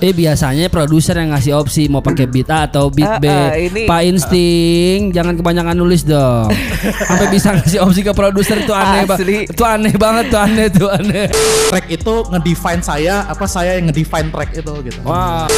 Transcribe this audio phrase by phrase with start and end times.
[0.00, 3.26] Eh biasanya produser yang ngasih opsi mau pakai beat A atau beat B.
[3.26, 6.48] Ah, ini- Pak Insting, jangan kebanyakan nulis dong.
[7.08, 9.50] Sampai bisa ngasih opsi ke produser itu aneh banget.
[9.50, 11.26] Itu aneh banget tuh aneh tuh aneh.
[11.68, 14.98] track itu ngedefine saya apa saya yang ngedefine track itu gitu.
[15.04, 15.48] Wah,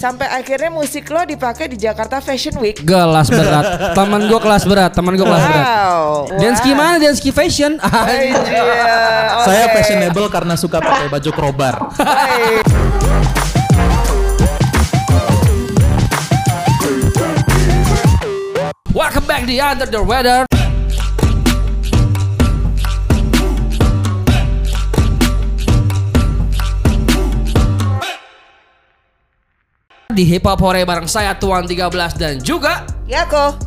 [0.00, 2.80] Sampai akhirnya musik lo dipakai di Jakarta Fashion Week.
[2.80, 3.92] kelas berat.
[3.92, 5.66] Temen gue kelas berat, temen gue kelas berat.
[5.68, 6.04] Wow.
[6.40, 6.96] Dance gimana?
[6.96, 7.76] Dance fashion.
[7.76, 8.72] Iya.
[9.46, 9.72] Saya oke.
[9.76, 11.74] fashionable karena suka pakai baju krobar.
[18.90, 20.50] Welcome back di Under the Weather.
[30.10, 33.62] Di Hip Hop Hore bareng saya Tuan 13 dan juga Ya kok.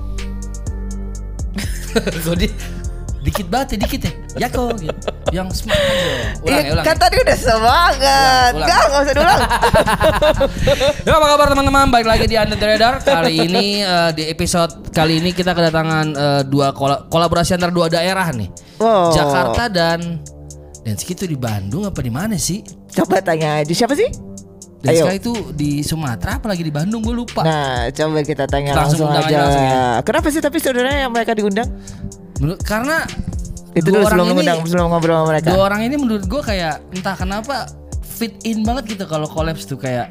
[3.24, 4.12] Dikit banget ya, dikit ya.
[4.36, 5.08] Ya kok gitu.
[5.32, 6.04] Yang semangat aja.
[6.04, 6.86] Ulang Iya, ya, ulang.
[6.86, 7.94] kan tadi udah semangat.
[7.96, 8.54] Ulang, ulang.
[8.60, 9.42] Enggak, enggak usah diulang.
[11.04, 11.88] Ya apa kabar teman-teman?
[11.90, 12.94] Balik lagi di Under the Radar.
[13.00, 17.88] Kali ini eh, di episode kali ini kita kedatangan eh, dua kola- kolaborasi antara dua
[17.88, 18.52] daerah nih.
[18.78, 19.16] Wow.
[19.16, 20.20] Jakarta dan
[20.84, 22.60] Denski itu di Bandung apa di mana sih?
[22.92, 24.12] Coba tanya aja siapa sih?
[24.84, 25.16] Denska Ayo.
[25.16, 27.40] itu di Sumatera apalagi di Bandung gue lupa.
[27.40, 29.38] Nah, coba kita tanya Langsung langsung, aja aja.
[29.40, 29.82] langsung ya.
[30.04, 31.72] Kenapa sih tapi saudara yang mereka diundang?
[32.40, 33.06] Menurut karena
[33.74, 35.50] Itu dua dulu sebelum ini- mengundang, sebelum ngobrol sama mereka.
[35.50, 37.70] Dua orang ini menurut gue kayak entah kenapa
[38.02, 40.10] fit in banget gitu kalau collabs tuh kayak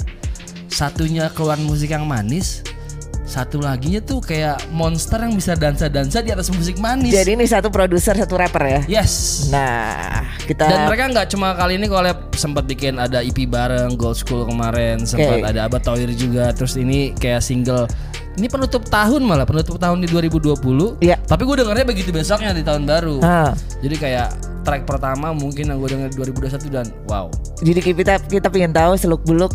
[0.67, 2.65] satunya keluar musik yang manis,
[3.23, 7.13] satu laginya tuh kayak monster yang bisa dansa-dansa di atas musik manis.
[7.13, 8.81] Jadi ini satu produser, satu rapper ya.
[9.01, 9.47] yes.
[9.49, 14.19] Nah, kita Dan mereka nggak cuma kali ini collab sempat bikin ada EP bareng Gold
[14.19, 15.49] School kemarin, sempat Oke.
[15.49, 17.87] ada Abah Toir juga, terus ini kayak single
[18.41, 21.05] ini penutup tahun malah penutup tahun di 2020.
[21.05, 21.21] Iya.
[21.21, 23.21] Tapi gue dengarnya begitu besoknya di tahun baru.
[23.21, 23.53] Ah.
[23.85, 24.29] Jadi kayak
[24.63, 27.27] track pertama mungkin yang gue denger di 2021 dan wow.
[27.61, 29.53] Jadi kita kita pengen tahu seluk beluk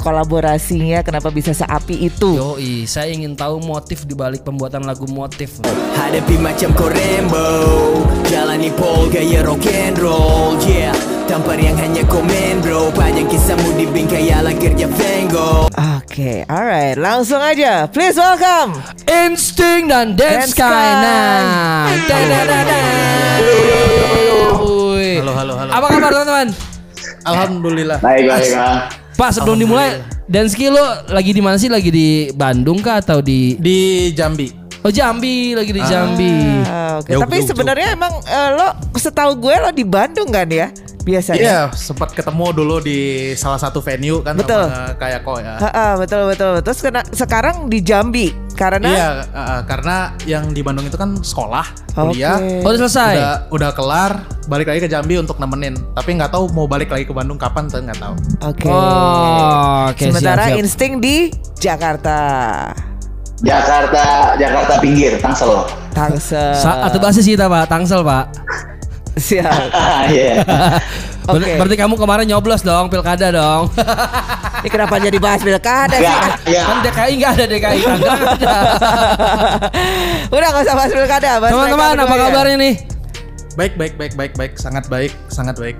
[0.00, 2.38] kolaborasinya kenapa bisa seapi itu.
[2.38, 5.58] Yoi, saya ingin tahu motif di balik pembuatan lagu motif.
[5.98, 7.50] Hadapi macam kau Rambo
[8.30, 13.84] Jalani pol gaya rock and roll Yeah Tampar yang hanya komen bro Panjang kisahmu di
[13.84, 17.86] bingkai ala kerja Vengo Oke, alright, langsung aja.
[17.86, 18.74] Please welcome.
[19.06, 20.66] Insting dan Dance Sky.
[20.98, 21.94] Nah.
[25.14, 25.70] Halo halo halo.
[25.70, 26.48] Apa kabar teman-teman?
[27.22, 27.98] Alhamdulillah.
[28.02, 28.50] Baik, baik.
[29.14, 31.70] Pak sebelum dimulai Danski lo lagi di mana sih?
[31.70, 34.57] Lagi di Bandung kah atau di Di Jambi.
[34.86, 36.62] Oh Jambi, lagi di Jambi.
[36.64, 40.46] Ah, Oke, Jauh, tapi jauh, sebenarnya emang eh, lo setahu gue lo di Bandung kan
[40.46, 40.70] ya?
[41.02, 41.40] Biasanya.
[41.40, 44.68] Iya, sempat ketemu dulu di salah satu venue kan Betul.
[44.68, 45.54] sama kayak kok ya.
[45.56, 46.52] Ha-ha, betul betul.
[46.60, 51.64] Terus kena, sekarang di Jambi karena Iya, uh, karena yang di Bandung itu kan sekolah,
[51.96, 52.36] kuliah.
[52.36, 52.60] Oke.
[52.60, 53.14] Oh udah selesai.
[53.16, 54.12] Udah udah kelar,
[54.52, 55.80] balik lagi ke Jambi untuk nemenin.
[55.96, 58.14] Tapi nggak tahu mau balik lagi ke Bandung kapan tuh nggak tahu.
[58.44, 58.68] Oke.
[58.68, 60.60] Oh, oke Sementara siap, siap.
[60.60, 62.18] insting di Jakarta.
[63.38, 65.62] Jakarta, Jakarta pinggir, Tangsel.
[65.94, 66.54] Tangsel.
[66.58, 68.24] Sa- atau basis kita Pak, Tangsel Pak.
[69.18, 69.46] Siap.
[70.14, 70.42] Iya.
[71.28, 71.60] Ber-.
[71.60, 73.68] Berarti kamu kemarin nyoblos dong, pilkada dong.
[74.64, 76.56] Ini kenapa jadi bahas pilkada sih?
[76.56, 76.64] Ya.
[76.64, 78.10] kan DKI nggak ada DKI ada.
[80.32, 81.30] Udah gak usah bahas pilkada.
[81.36, 82.20] bahas Teman-teman apa ya.
[82.26, 82.74] kabarnya nih?
[83.60, 85.76] Baik, baik, baik, baik, baik, sangat baik, sangat baik.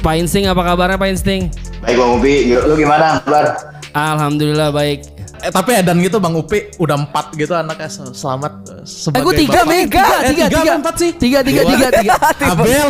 [0.00, 1.50] Pak Insting apa kabarnya Pak Insting?
[1.82, 2.54] Baik, Bang Upi.
[2.54, 3.58] Lu gimana kabar?
[3.90, 5.11] Alhamdulillah baik.
[5.42, 9.24] Eh tapi Edan gitu Bang Upi udah empat gitu anaknya Sel- selamat eh, Eh sebagai
[9.24, 9.74] gue tiga, bapak.
[9.74, 10.72] Tiga, Eh, tiga, tiga tiga.
[10.78, 11.10] empat sih?
[11.12, 12.14] Tiga, tiga, tiga, tiga.
[12.44, 12.88] Abel,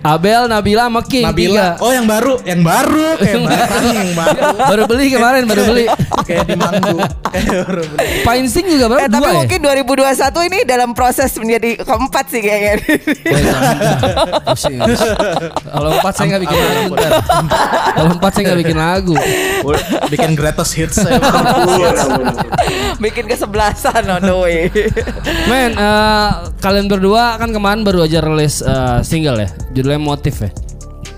[0.00, 1.28] Abel, Nabila, sama King.
[1.28, 1.76] Nabila.
[1.76, 1.84] Tiga.
[1.84, 4.40] Oh yang baru, yang baru kayak barang yang baru.
[4.56, 5.84] Baru beli kemarin, baru beli.
[6.26, 6.96] kayak di Manggu.
[7.28, 8.08] Kayak baru beli.
[8.24, 9.36] Pak Insting juga baru Eh, tapi dua ya?
[9.36, 12.74] mungkin 2021 ini dalam proses menjadi keempat sih kayaknya.
[13.28, 13.74] Jangan.
[14.48, 14.78] Pusing.
[15.60, 16.92] Kalau empat saya nggak bikin lagu.
[17.90, 19.14] Kalau empat saya nggak bikin lagu.
[20.08, 21.20] Bikin greatest hits saya.
[23.04, 24.68] Bikin kesebelasan on the way.
[25.50, 26.30] Men, eh,
[26.60, 30.50] kalian berdua kan kemarin baru aja rilis eh, single ya, judulnya Motif ya.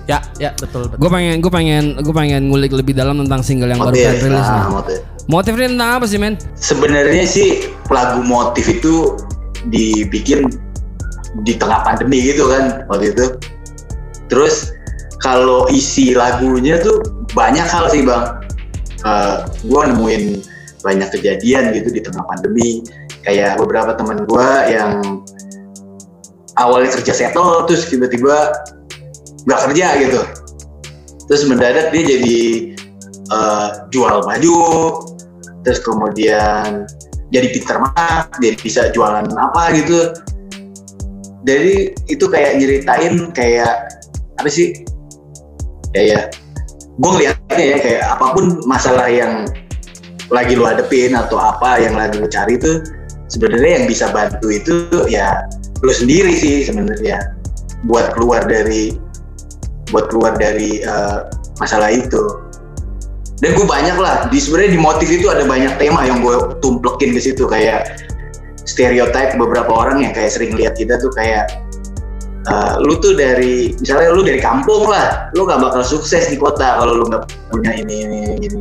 [0.03, 0.99] ya, ya betul betul.
[0.99, 4.23] Gue pengen, gue pengen, gue pengen ngulik lebih dalam tentang single yang baru Motif, kalian
[4.27, 4.73] rilis nah, nih.
[4.75, 4.99] motif.
[5.31, 6.35] Motif ini tentang apa sih men?
[6.59, 9.15] Sebenarnya sih lagu motif itu
[9.71, 10.51] dibikin
[11.47, 13.39] di tengah pandemi gitu kan waktu itu.
[14.27, 14.75] Terus
[15.23, 17.01] kalau isi lagunya tuh
[17.33, 18.43] banyak hal sih bang.
[19.03, 20.23] Uh, gue nemuin
[20.83, 22.83] banyak kejadian gitu di tengah pandemi.
[23.23, 25.23] Kayak beberapa teman gue yang
[26.59, 28.51] awalnya kerja settle terus tiba-tiba
[29.47, 30.21] nggak kerja gitu.
[31.31, 32.41] Terus mendadak dia jadi
[33.31, 34.61] uh, jual baju,
[35.63, 36.85] terus kemudian
[37.33, 40.13] jadi pinter masak, jadi bisa jualan apa gitu.
[41.43, 43.89] Jadi itu kayak nyeritain kayak
[44.39, 44.83] apa sih?
[45.95, 46.37] Kayak
[47.01, 49.49] gue ngeliatnya ya kayak apa pun masalah yang
[50.33, 52.81] lagi lu hadepin atau apa yang lagi lu cari itu
[53.29, 55.45] sebenarnya yang bisa bantu itu ya
[55.85, 57.37] lu sendiri sih sebenarnya.
[57.85, 58.97] Buat keluar dari
[59.93, 61.19] buat keluar dari eh,
[61.61, 62.41] masalah itu.
[63.43, 67.11] Dan gue banyak lah di sebenarnya di motif itu ada banyak tema yang gue tumplekin
[67.11, 67.99] ke situ kayak
[68.63, 71.51] stereotype beberapa orang yang kayak sering lihat kita tuh kayak
[72.47, 76.79] eh, lu tuh dari misalnya lu dari kampung lah lu gak bakal sukses di kota
[76.79, 78.61] kalau lu nggak punya ini ini ini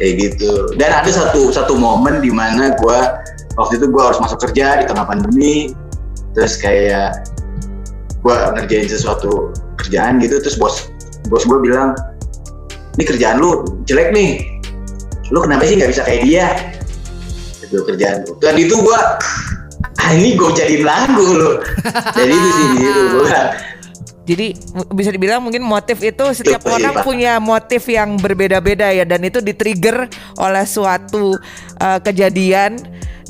[0.00, 0.72] kayak gitu.
[0.80, 2.98] Dan ada satu satu momen di mana gue
[3.60, 5.76] waktu itu gue harus masuk kerja di tengah pandemi.
[6.32, 7.28] Terus kayak
[8.24, 10.88] gue ngerjain sesuatu kerjaan gitu terus bos
[11.28, 11.92] bos gue bilang
[12.96, 14.40] ini kerjaan lu jelek nih.
[15.28, 16.46] Lu kenapa sih nggak bisa kayak dia?
[17.60, 18.98] Itu kerjaan lu dan itu gue
[20.00, 21.52] ah ini gue jadiin lagu lu.
[22.16, 23.36] Jadi itu sih gitu gue
[24.30, 24.54] Jadi
[24.94, 27.04] bisa dibilang mungkin motif itu setiap Iya, orang Pak.
[27.04, 29.02] punya motif yang berbeda-beda ya.
[29.02, 30.06] Dan itu di-trigger
[30.38, 31.34] oleh suatu
[31.82, 32.78] uh, kejadian.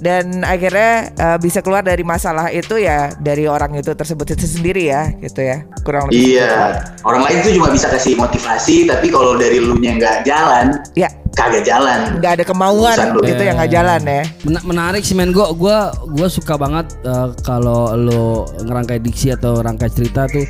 [0.01, 4.89] Dan akhirnya uh, bisa keluar dari masalah itu ya dari orang itu tersebut itu sendiri
[4.89, 5.69] ya gitu ya.
[5.85, 6.81] Kurang lebih iya.
[7.05, 11.05] orang lain tuh cuma bisa kasih motivasi tapi kalau dari lu nya nggak jalan ya.
[11.37, 12.17] kagak jalan.
[12.17, 13.21] Nggak ada kemauan Urusan lu.
[13.29, 14.23] gitu yang nggak jalan ya.
[14.49, 15.37] Men- menarik sih men.
[15.37, 20.49] Gue gua gua suka banget eh, kalau lo ngerangkai diksi atau rangkai cerita tuh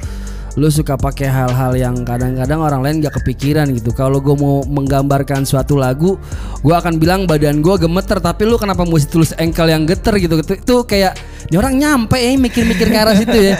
[0.58, 3.94] lo suka pakai hal-hal yang kadang-kadang orang lain gak kepikiran gitu.
[3.94, 6.19] Kalau gue mau menggambarkan suatu lagu
[6.61, 10.43] gue akan bilang badan gue gemeter tapi lu kenapa mesti tulis engkel yang geter gitu?
[10.43, 11.14] Itu, itu kayak
[11.50, 13.55] ini orang nyampe ya mikir-mikir ke arah situ ya.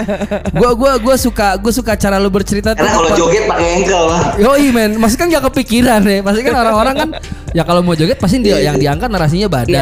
[0.51, 4.03] Gue gua gua suka gue suka cara lu bercerita tuh karena kalau joget pakai engkel.
[4.07, 6.19] Lah Yoi men, maksudnya kan gak kepikiran ya.
[6.23, 7.11] Pasti kan orang-orang kan
[7.51, 9.75] Ya kalau mau joget pasti dia yang diangkat narasinya badan.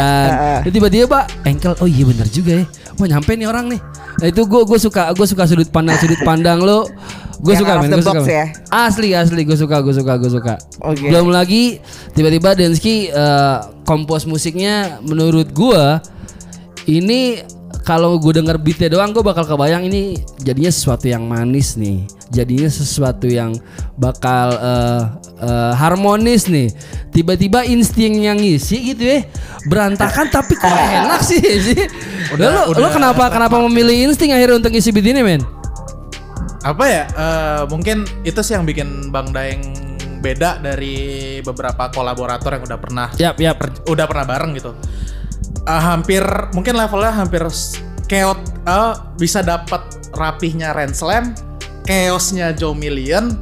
[0.64, 2.66] Iya, Tiba-tiba ankle Oh iya bener juga ya.
[2.96, 3.80] Mau nyampe nih orang nih
[4.18, 6.86] Nah itu gue gue suka gue suka sudut pandang sudut pandang lo
[7.38, 8.50] Gue suka men, gue suka ya.
[8.66, 11.06] Asli asli gue suka gue suka gue suka Oke.
[11.06, 11.78] Belum lagi
[12.18, 13.56] tiba-tiba Densky eh,
[13.86, 15.84] kompos musiknya menurut gue
[16.90, 17.38] ini
[17.88, 22.04] kalau gue denger beatnya doang gue bakal kebayang ini jadinya sesuatu yang manis nih.
[22.28, 23.56] Jadinya sesuatu yang
[23.96, 25.02] bakal eh,
[25.40, 26.68] eh, harmonis nih.
[27.08, 29.24] Tiba-tiba insting yang ngisi gitu ya
[29.72, 31.80] berantakan tapi kok enak sih sih?
[32.36, 35.40] Udah- lo, lo udah- kenapa kenapa memilih insting akhirnya untuk ngisi beat ini men?
[36.60, 39.64] Apa ya eh, mungkin itu sih yang bikin Bang Daeng
[40.20, 43.38] beda dari beberapa kolaborator yang udah pernah yap.
[43.56, 44.74] per- udah pernah bareng gitu
[45.68, 46.24] Eh, hampir
[46.56, 47.44] mungkin levelnya hampir
[48.08, 49.84] chaos eh, bisa dapat
[50.16, 51.36] rapihnya Renslam
[51.84, 53.36] chaosnya Joe Million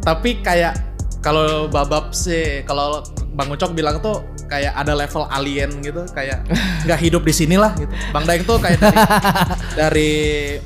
[0.00, 0.80] tapi kayak
[1.20, 3.04] kalau babab sih kalau
[3.36, 6.40] Bang Ucok bilang tuh kayak ada level alien gitu kayak
[6.88, 7.92] nggak hidup di sini lah gitu.
[8.16, 8.96] Bang Daeng tuh kayak dari
[9.84, 10.12] dari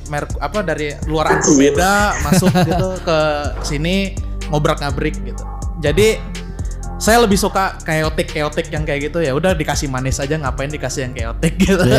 [0.07, 1.95] merk apa dari luar angkasa beda
[2.31, 3.19] masuk gitu ke
[3.67, 4.15] sini
[4.55, 5.43] ngobrak ngabrik gitu.
[5.83, 6.23] Jadi
[7.03, 11.01] saya lebih suka chaotic chaotic yang kayak gitu ya udah dikasih manis aja ngapain dikasih
[11.03, 11.99] yang chaotic gitu ya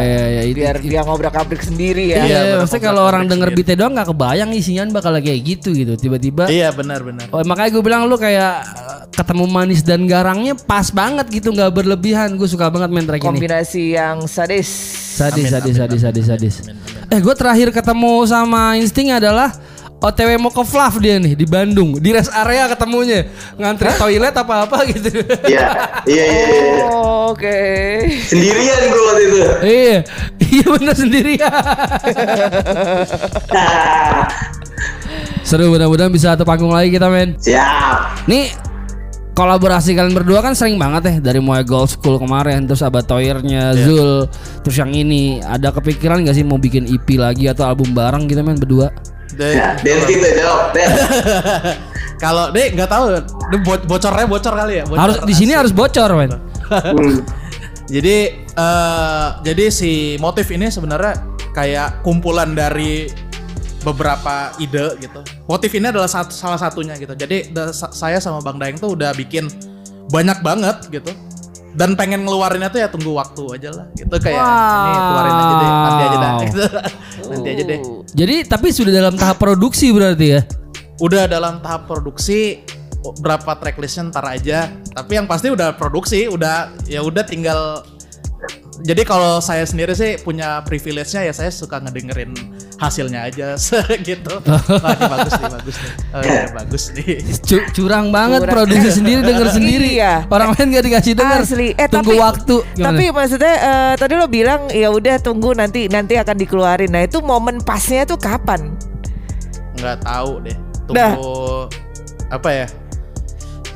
[0.00, 3.76] ya ya ini- biar dia ngobrak-abrik sendiri ya Iya, bener, maksudnya kalau orang denger beatnya
[3.76, 5.92] doang nggak kebayang isinya bakal kayak gitu gitu.
[5.94, 10.56] Tiba-tiba iya benar benar Oh, makanya gue bilang lu kayak eh, ketemu manis dan garangnya
[10.56, 12.32] pas banget gitu nggak berlebihan.
[12.34, 13.28] Gue suka banget main track ini.
[13.28, 14.68] kombinasi yang sadis
[15.12, 16.54] Sadis, Amin, sadis, amin, sadis, amin, sadis, sadis.
[16.62, 17.12] amin, amin.
[17.12, 19.52] Eh, gue terakhir ketemu sama Insting adalah
[20.02, 23.22] OTW mau ke Flav dia nih di Bandung di rest area ketemunya
[23.54, 25.22] ngantri toilet apa apa gitu.
[25.46, 26.86] iya iya iya iya.
[26.90, 27.58] Oh, oke
[28.26, 29.98] sendirian gue waktu itu iya,
[30.42, 31.52] iya bener sendirian.
[33.52, 34.26] Nah,
[35.42, 37.38] Seru mudah-mudahan bisa satu panggung lagi kita men.
[37.38, 38.50] siap Nih
[39.32, 43.72] kolaborasi kalian berdua kan sering banget ya dari mulai Gold School kemarin terus Abad Toyernya
[43.80, 44.28] Zul
[44.60, 48.44] terus yang ini ada kepikiran gak sih mau bikin EP lagi atau album bareng gitu
[48.44, 48.92] men berdua?
[49.32, 50.76] Deh, Nah, Den kita jawab
[52.22, 53.22] kalau deh nggak tahu deh,
[53.60, 56.30] bo- bocornya bocor kali ya bocor harus di sini harus bocor men.
[57.92, 58.16] Jadi
[58.52, 61.18] eh jadi si motif ini sebenarnya
[61.50, 63.10] kayak kumpulan dari
[63.82, 65.20] beberapa ide gitu.
[65.44, 67.12] Motif ini adalah satu, salah satunya gitu.
[67.12, 67.50] Jadi
[67.90, 69.50] saya sama Bang Daeng tuh udah bikin
[70.08, 71.10] banyak banget gitu.
[71.72, 75.70] Dan pengen ngeluarinnya tuh ya tunggu waktu aja lah gitu kayak ini keluarin aja deh
[75.72, 76.40] nanti aja deh Wow.
[76.44, 76.64] gitu.
[77.32, 77.80] nanti aja deh.
[78.12, 80.40] Jadi tapi sudah dalam tahap produksi berarti ya?
[81.00, 82.60] Udah dalam tahap produksi
[83.18, 84.70] berapa tracklistnya ntar aja.
[84.92, 87.82] Tapi yang pasti udah produksi, udah ya udah tinggal
[88.82, 92.34] jadi kalau saya sendiri sih punya privilege-nya ya saya suka ngedengerin
[92.82, 93.54] hasilnya aja
[94.08, 94.34] gitu.
[94.82, 95.92] Wah, ini bagus nih, bagus nih.
[96.10, 97.14] Oh, iya, bagus nih.
[97.46, 98.54] Cu- curang banget Curang.
[98.58, 99.88] produksi sendiri denger sendiri.
[100.02, 100.26] Iya.
[100.26, 101.40] Orang lain gak dikasih denger.
[101.46, 101.68] Asli.
[101.78, 102.56] Eh Tunggu tapi waktu.
[102.74, 102.86] Gimana?
[102.90, 106.90] Tapi maksudnya eh, tadi lo bilang ya udah tunggu nanti nanti akan dikeluarin.
[106.90, 108.74] Nah, itu momen pasnya tuh kapan?
[109.78, 110.56] Nggak tahu deh.
[110.90, 111.14] Dah.
[111.14, 111.70] Tunggu
[112.32, 112.66] apa ya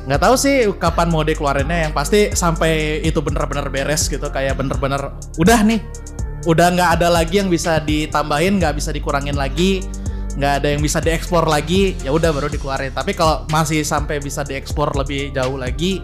[0.07, 5.11] nggak tahu sih kapan mau dikeluarinnya yang pasti sampai itu bener-bener beres gitu kayak bener-bener
[5.35, 5.83] udah nih.
[6.47, 9.83] Udah nggak ada lagi yang bisa ditambahin nggak bisa dikurangin lagi
[10.39, 12.95] nggak ada yang bisa diekspor lagi ya udah baru dikeluarin.
[12.95, 15.99] Tapi kalau masih sampai bisa diekspor lebih jauh lagi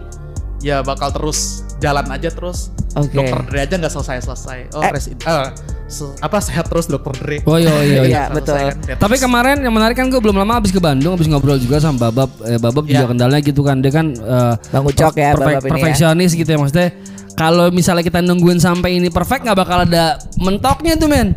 [0.60, 3.12] ya bakal terus jalan aja terus Oke.
[3.12, 4.90] dokter Dre aja nggak selesai selesai oh Eh.
[4.90, 5.48] rest in- eh,
[5.84, 8.02] se- apa sehat terus dokter Dre Oh iya iya iya.
[8.02, 8.54] Iya, betul.
[8.54, 8.96] kan.
[8.96, 12.08] Tapi kemarin yang menarik kan gue belum lama habis ke Bandung habis ngobrol juga sama
[12.08, 12.30] Babab.
[12.42, 13.10] Eh, Babab juga Iya.
[13.10, 15.60] kendalanya gitu kan dia kan eh, Bang Ucok ya, Babab ini ya.
[15.68, 16.88] perfeksionis gitu ya maksudnya.
[17.34, 21.34] Kalau misalnya kita nungguin sampai ini perfect nggak bakal ada mentoknya tuh men.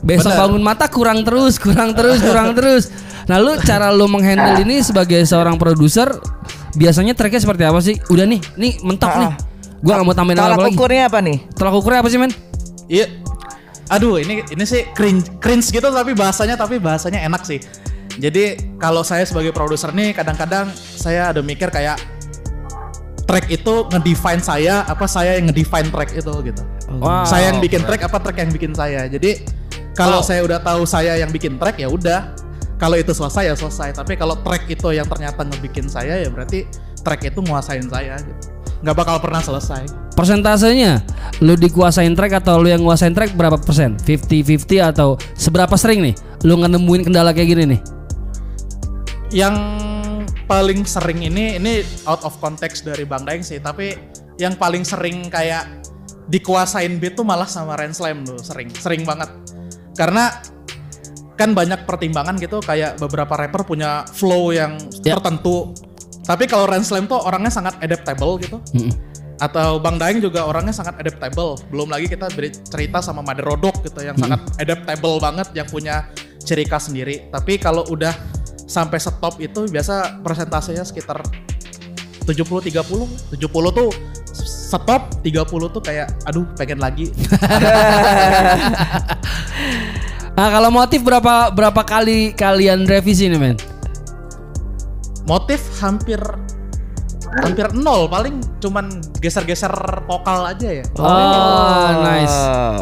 [0.00, 0.40] Besok Bener.
[0.42, 2.92] bangun mata kurang terus, kurang terus, kurang terus.
[3.24, 6.08] Nah lu cara lu menghandle ini sebagai seorang produser
[6.72, 7.96] biasanya tracknya seperti apa sih?
[8.06, 9.30] Udah nih, nih mentok nih.
[9.80, 10.74] Gua nggak mau tambahin Tolak apa lagi.
[10.76, 11.38] ukurnya apa nih?
[11.56, 12.32] Tolak ukurnya apa sih men?
[12.86, 13.06] Iya.
[13.90, 17.58] Aduh, ini ini sih cringe, cringe gitu tapi bahasanya tapi bahasanya enak sih.
[18.20, 21.96] Jadi kalau saya sebagai produser nih kadang-kadang saya ada mikir kayak
[23.24, 26.62] track itu ngedefine saya apa saya yang ngedefine track itu gitu.
[26.98, 27.22] Wow.
[27.24, 29.06] Saya yang bikin track apa track yang bikin saya.
[29.06, 29.42] Jadi
[29.94, 30.26] kalau Wow.
[30.26, 32.34] saya udah tahu saya yang bikin track ya udah.
[32.76, 33.92] Kalau itu selesai ya selesai.
[33.92, 36.64] Tapi kalau track itu yang ternyata ngebikin saya ya berarti
[37.00, 38.42] track itu nguasain saya gitu.
[38.80, 39.84] Nggak bakal pernah selesai.
[40.16, 41.00] Persentasenya
[41.40, 43.96] lu dikuasain track atau lu yang nguasain track berapa persen?
[44.04, 47.80] 50-50 atau seberapa sering nih lu nemuin kendala kayak gini nih?
[49.30, 49.56] Yang
[50.50, 53.94] paling sering ini ini out of context dari Bang Daeng sih, tapi
[54.40, 55.84] yang paling sering kayak
[56.26, 59.30] dikuasain beat tuh malah sama Renslam tuh sering, sering banget.
[59.94, 60.32] Karena
[61.38, 65.16] kan banyak pertimbangan gitu kayak beberapa rapper punya flow yang Ya.
[65.16, 65.72] tertentu.
[66.24, 68.58] Tapi kalau Renslam tuh orangnya sangat adaptable gitu.
[68.76, 68.92] Mm-mm.
[69.40, 71.56] Atau Bang Daeng juga orangnya sangat adaptable.
[71.72, 72.28] Belum lagi kita
[72.68, 76.12] cerita sama Mother Rodok gitu yang sangat adaptable banget yang punya
[76.44, 77.32] ciri khas sendiri.
[77.32, 78.12] Tapi kalau udah
[78.68, 81.24] sampai stop itu biasa persentasenya sekitar
[82.28, 83.32] 70 30.
[83.32, 83.40] 70
[83.72, 83.88] tuh
[84.44, 87.08] stop, 30 tuh kayak aduh pengen lagi.
[90.40, 93.60] Nah kalau motif berapa berapa kali kalian revisi nih men?
[95.30, 96.18] Motif hampir
[97.46, 99.70] hampir nol paling cuman geser-geser
[100.10, 100.84] vokal aja ya.
[100.98, 102.38] Oh, nice.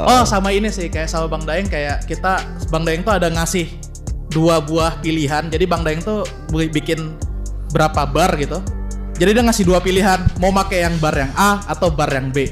[0.08, 2.40] Oh sama ini sih kayak sama Bang Daeng kayak kita
[2.72, 3.68] Bang Daeng tuh ada ngasih
[4.32, 5.52] dua buah pilihan.
[5.52, 7.20] Jadi Bang Daeng tuh bi- bikin
[7.76, 8.64] berapa bar gitu.
[9.20, 12.48] Jadi dia ngasih dua pilihan mau pakai yang bar yang A atau bar yang B.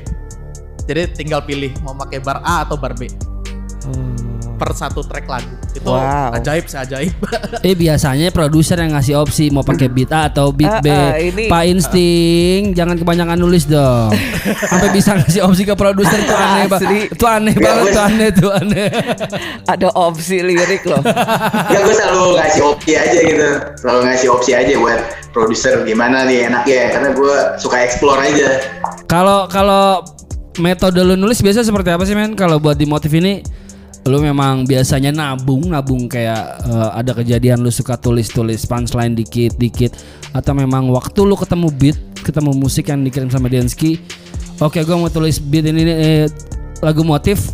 [0.84, 3.08] Jadi tinggal pilih mau pakai bar A atau bar B
[4.56, 5.52] per satu track lagu.
[5.70, 6.32] Itu Wow.
[6.34, 7.12] ajaib sih ajaib.
[7.62, 10.88] Eh biasanya produser yang ngasih opsi mau pakai beat A atau beat Ah, B.
[10.88, 14.10] ah, ini- Pak Insting, jangan kebanyakan nulis dong.
[14.70, 16.80] Sampai bisa ngasih opsi ke produser itu aneh banget.
[16.82, 17.00] Asli.
[17.08, 18.88] Itu aneh Ya, banget, itu aneh, itu aneh.
[19.64, 21.02] Ada opsi lirik loh.
[21.72, 26.46] ya gue selalu ngasih opsi aja gitu selalu ngasih opsi aja buat produser gimana nih
[26.46, 28.48] enaknya karena gue suka explore aja
[29.04, 30.00] Kalau kalau
[30.56, 32.32] metode lu nulis biasa seperti apa sih men?
[32.32, 33.44] Kalau buat di motif ini
[34.06, 39.98] lu memang biasanya nabung nabung kayak eh, ada kejadian lu suka tulis-tulis punchline dikit-dikit
[40.30, 43.98] atau memang waktu lu ketemu beat, ketemu musik yang dikirim sama Densky,
[44.62, 46.26] oke gua mau tulis beat ini eh,
[46.80, 47.52] lagu motif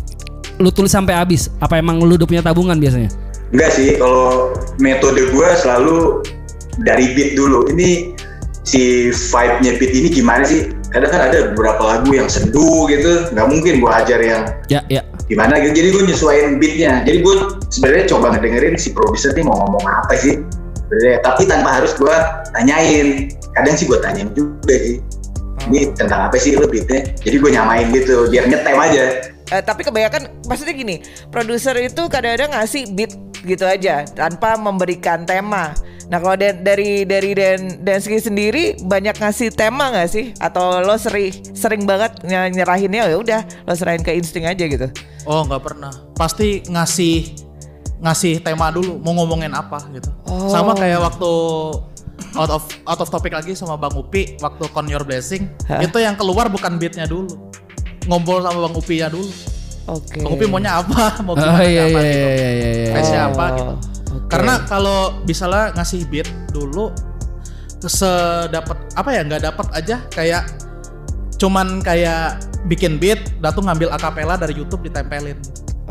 [0.61, 1.49] lu tulis sampai habis.
[1.57, 3.09] Apa emang lu udah punya tabungan biasanya?
[3.53, 4.49] enggak sih kalau
[4.81, 6.25] metode gue selalu
[6.81, 8.17] dari beat dulu ini
[8.65, 13.47] si vibe-nya beat ini gimana sih kadang kan ada beberapa lagu yang sendu gitu nggak
[13.49, 14.41] mungkin gue ajar yang
[14.73, 15.05] Ya, ya.
[15.33, 15.73] Gimana gitu?
[15.81, 16.93] Jadi gue nyesuaiin beatnya.
[17.01, 17.35] Jadi gue
[17.73, 20.37] sebenarnya coba ngedengerin si produser nih mau ngomong apa sih?
[20.85, 22.15] Sebenarnya tapi tanpa harus gue
[22.53, 23.33] tanyain.
[23.57, 24.97] Kadang sih gue tanyain juga sih.
[25.63, 27.09] Ini tentang apa sih lo beatnya?
[27.17, 29.03] Jadi gue nyamain gitu biar nyetem aja.
[29.51, 30.95] Eh, tapi kebanyakan maksudnya gini,
[31.29, 33.11] produser itu kadang-kadang ngasih beat
[33.43, 35.75] gitu aja tanpa memberikan tema.
[36.05, 40.35] Nah kalau da- dari dari dan Dansky sendiri banyak ngasih tema nggak sih?
[40.37, 44.87] Atau lo sering sering banget ny- nyerahinnya ya udah lo serahin ke insting aja gitu?
[45.23, 45.91] oh nggak pernah.
[46.13, 47.31] Pasti ngasih
[47.99, 50.11] ngasih tema dulu mau ngomongin apa gitu.
[50.25, 50.47] Oh.
[50.47, 51.31] Sama kayak waktu
[52.33, 55.79] out of out of topic lagi sama Bang Upi waktu Con Your Blessing Hah?
[55.79, 57.29] itu yang keluar bukan beatnya dulu
[58.03, 59.29] ngobrol sama Bang Upi ya dulu
[59.85, 60.17] Oke.
[60.19, 62.69] Bang Upi maunya apa mau Oh gimana iya apa iya gitu iya iya.
[62.73, 62.91] iya.
[62.91, 63.73] Face-nya Oh, apa gitu
[64.29, 66.93] karena kalau misalnya ngasih beat dulu
[67.83, 70.43] sedapat apa ya nggak dapat aja kayak
[71.35, 72.39] cuman kayak
[72.71, 75.35] bikin beat datu ngambil akapela dari YouTube ditempelin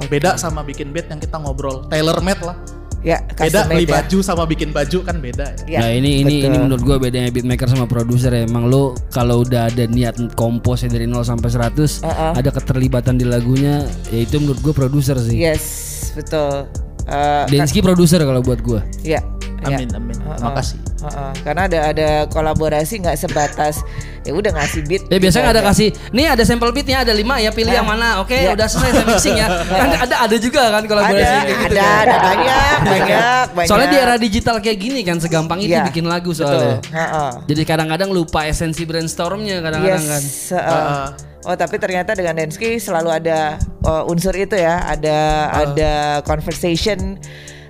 [0.09, 2.57] beda sama bikin beat yang kita ngobrol tailor made lah
[3.03, 3.93] ya beda custom beli ya.
[3.99, 5.67] baju sama bikin baju kan beda ya.
[5.67, 6.49] Ya, nah ini ini betul.
[6.49, 8.47] ini menurut gue bedanya beatmaker sama produser ya.
[8.47, 11.75] Emang lu kalau udah ada niat kompos ya dari 0 sampai 100
[12.07, 12.33] Uh-uh.
[12.39, 13.83] ada keterlibatan di lagunya
[14.15, 15.35] ya itu menurut gue produser sih.
[15.35, 16.71] Yes, betul.
[17.03, 18.81] Eh, Densky produser kalau buat gue.
[19.03, 19.19] Ya,
[19.63, 20.15] Amin amin.
[20.19, 20.39] Heeh.
[20.43, 20.79] Makasih.
[21.03, 21.31] Heeh.
[21.43, 23.83] Karena ada ada kolaborasi nggak sebatas
[24.23, 25.03] ya udah ngasih beat.
[25.11, 28.23] Ya biasanya gitu ada kasih, nih ada sampel beatnya ada lima ya pilih yang mana.
[28.23, 28.55] Oke, Iya.
[28.55, 29.47] udah selesai saya mixing ya.
[29.83, 32.03] Kan ada ada juga kan kolaborasi ada, gitu ada, kan.
[32.07, 33.69] ada banyak, banyak, banyak.
[33.71, 36.47] Soalnya di era digital kayak gini kan segampang itu Iya, bikin lagu betul.
[36.47, 36.79] soalnya.
[36.87, 37.31] Heeh.
[37.51, 40.23] Jadi kadang-kadang lupa esensi brainstormnya kadang-kadang kan.
[40.23, 40.55] Yes.
[40.55, 41.07] heeh.
[41.43, 47.19] Oh tapi ternyata dengan Densky selalu ada uh, unsur itu ya, ada ada conversation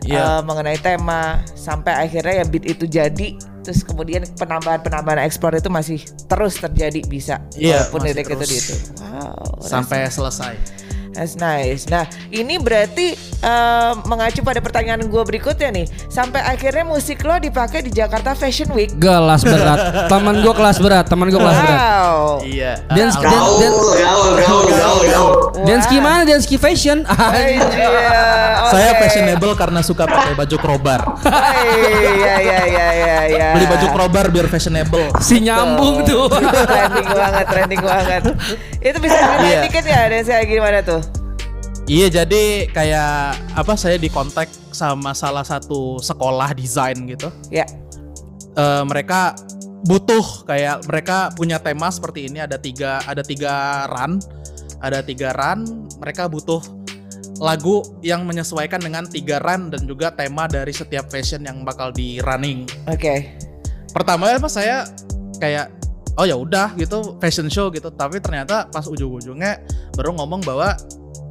[0.02, 0.18] Iya.
[0.18, 6.02] uh, mengenai tema sampai akhirnya ya beat itu jadi, terus kemudian penambahan-penambahan explore itu masih
[6.26, 8.74] terus terjadi bisa, Iya, walaupun lirik itu di itu.
[8.98, 10.81] Wow, Sampai selesai.
[11.12, 11.84] That's nice.
[11.86, 15.86] Nah, ini berarti eh, mengacu pada pertanyaan gue berikutnya nih.
[16.08, 18.88] Sampai akhirnya musik lo dipakai di Jakarta Fashion Week.
[18.94, 20.08] Kelas berat.
[20.08, 21.78] Teman gue kelas berat, teman gue kelas berat.
[21.78, 22.40] Wow.
[22.42, 22.72] Iya.
[22.88, 25.32] Dance, Ah, dan, Gaul, dan, gaul, gaul, gaul, gaul.
[25.62, 26.24] dance gimana?
[26.24, 27.04] Dance fashion.
[27.42, 29.00] Iya, Saya oke.
[29.04, 31.00] fashionable karena suka pakai baju crowbar.
[31.22, 33.46] Iya, iya, iya, iya, iya.
[33.52, 35.12] Beli baju crowbar biar fashionable.
[35.20, 36.30] si nyambung tuh.
[36.32, 38.22] trending banget, trending banget.
[38.80, 39.60] Itu bisa ceritain Iya.
[39.66, 41.01] dikit ya, dan saya gimana tuh?
[41.92, 47.28] Iya jadi kayak apa saya dikontak sama salah satu sekolah desain gitu.
[47.52, 47.68] Ya,
[48.52, 49.32] Eh, mereka
[49.88, 54.20] butuh kayak mereka punya tema seperti ini ada tiga ada tiga run
[54.78, 56.60] ada tiga run mereka butuh
[57.40, 62.22] lagu yang menyesuaikan dengan tiga run dan juga tema dari setiap fashion yang bakal di
[62.22, 63.14] running oke.
[63.90, 64.86] pertama apa saya
[65.40, 65.72] kayak
[66.14, 69.64] oh ya udah gitu fashion show gitu tapi ternyata pas ujung-ujungnya
[69.98, 70.76] baru ngomong bahwa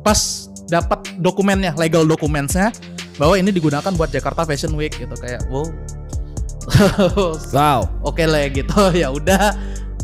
[0.03, 2.71] pas dapat dokumennya legal dokumennya
[3.19, 5.11] bahwa ini digunakan buat Jakarta Fashion Week gitu.
[5.19, 5.67] Kayak wow.
[7.55, 7.91] Wow.
[8.07, 8.79] oke lah gitu.
[9.01, 9.51] Ya udah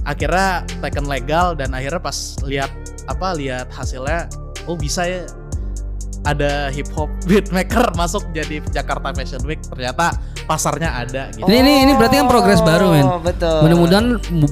[0.03, 2.71] akhirnya taken legal dan akhirnya pas lihat
[3.07, 4.27] apa lihat hasilnya
[4.67, 5.23] oh bisa ya
[6.27, 10.11] ada hip hop beatmaker masuk jadi Jakarta Fashion Week ternyata
[10.43, 13.03] pasarnya ada gitu Ini ini ini berarti kan progres baru, men.
[13.03, 13.67] Oh, betul.
[13.67, 14.05] Mudah-mudahan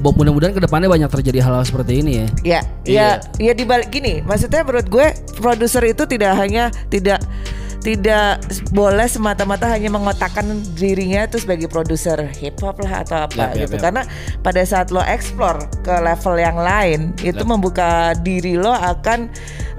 [0.03, 2.27] mudah-mudahan ke depannya banyak terjadi hal-hal seperti ini ya.
[2.43, 3.07] Ya, Iya.
[3.39, 4.19] ya, ya dibalik gini.
[4.27, 5.07] Maksudnya menurut gue
[5.39, 7.23] produser itu tidak hanya tidak
[7.85, 8.41] tidak
[8.73, 13.77] boleh semata-mata hanya mengotakkan dirinya itu sebagai produser hip hop lah atau apa yap, gitu.
[13.77, 13.83] yap.
[13.85, 14.01] Karena
[14.41, 19.29] pada saat lo explore ke level yang lain itu membuka diri lo akan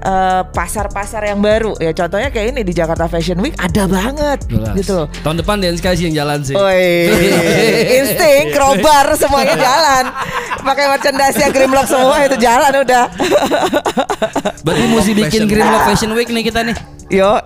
[0.07, 1.75] eh, pasar-pasar yang baru.
[1.83, 4.73] Ya contohnya kayak ini di Jakarta Fashion Week ada banget Jelas.
[4.79, 5.07] gitu loh.
[5.11, 6.55] Tahun depan Dance sih yang jalan sih.
[6.55, 7.11] Woi,
[7.99, 10.03] insting, crowbar semuanya jalan.
[10.63, 13.03] Pakai merchandise yang Grimlock semua itu jalan udah.
[14.63, 16.75] Berarti mesti bikin Fashion Green Lock Fashion Week nih kita nih.
[17.07, 17.39] Yo,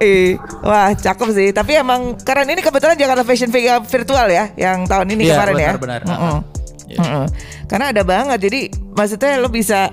[0.60, 1.50] wah cakep sih.
[1.56, 5.54] Tapi emang keren ini kebetulan Jakarta Fashion Week virtual ya, yang tahun ini Iya, kemarin
[5.56, 5.70] ya.
[5.76, 6.02] benar-benar.
[6.04, 6.38] Mm-mm.
[6.92, 7.00] Iya.
[7.00, 7.26] Mm-mm.
[7.72, 8.52] Karena ada banget.
[8.52, 9.88] Jadi maksudnya lo bisa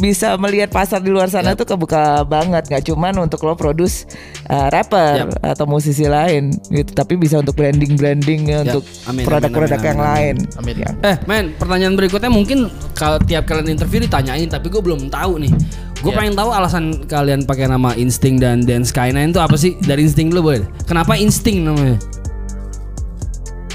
[0.00, 1.60] bisa melihat pasar di luar sana Yap.
[1.60, 2.72] tuh kebuka banget.
[2.72, 4.08] Nggak cuman untuk lo produce
[4.48, 8.80] uh, rapper atau musisi lain gitu, tapi bisa untuk branding brandingnya Yap.
[8.80, 10.36] untuk Amin, produk-produk amin, amin, yang amin, lain.
[10.56, 10.76] Amin.
[10.80, 10.90] Ya.
[11.04, 15.52] Eh men, pertanyaan berikutnya mungkin kalau tiap kalian interview ditanyain, tapi gue belum tahu nih.
[15.98, 16.18] Gue Iya.
[16.22, 19.74] pengen tahu alasan kalian pakai nama Insting dan Dance Sky9 itu apa sih?
[19.82, 20.62] Dari Insting dulu boleh?
[20.86, 21.98] Kenapa Insting namanya?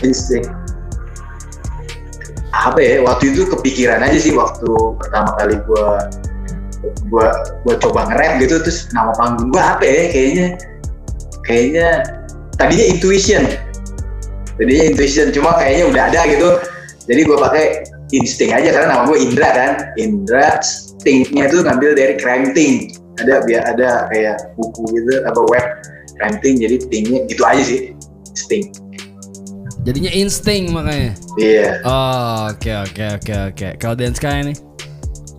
[0.04, 0.44] insting
[2.52, 4.68] apa ya waktu itu kepikiran aja sih waktu
[5.00, 6.12] pertama kali gua
[7.08, 7.32] gua
[7.64, 10.48] gua coba nge-rap gitu terus nama panggung gua apa ya kayaknya
[11.48, 11.88] kayaknya
[12.60, 13.48] tadinya intuition
[14.60, 16.50] tadinya intuition cuma kayaknya udah ada gitu
[17.10, 17.66] jadi gua pakai
[18.12, 20.62] insting aja karena nama gua Indra kan Indra
[21.04, 25.66] stingnya tuh ngambil dari crime thing ada biar ada kayak buku gitu apa web
[26.16, 27.92] crime thing jadi thingnya gitu aja sih
[28.34, 28.72] sting
[29.84, 31.12] Jadinya Insting makanya.
[31.36, 33.68] iya Oh, oke oke oke oke.
[33.76, 34.56] Kalau Dance Sky nih?